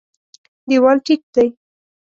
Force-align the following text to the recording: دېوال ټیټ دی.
دېوال 0.67 0.97
ټیټ 1.05 1.21
دی. 1.33 1.47